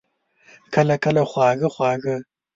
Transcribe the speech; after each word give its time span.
کله، 0.73 0.95
کله 1.03 1.21
خواږه، 1.31 1.67
خواږه 1.75 2.15